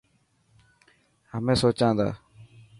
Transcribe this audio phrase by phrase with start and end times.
[1.31, 2.07] همين سوچان تا.